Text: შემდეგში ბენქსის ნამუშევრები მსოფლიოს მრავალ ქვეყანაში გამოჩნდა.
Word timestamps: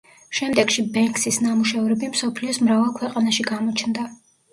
შემდეგში 0.35 0.83
ბენქსის 0.93 1.37
ნამუშევრები 1.47 2.09
მსოფლიოს 2.13 2.59
მრავალ 2.63 2.89
ქვეყანაში 2.97 3.47
გამოჩნდა. 3.51 4.09